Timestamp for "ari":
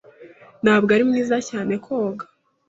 0.95-1.03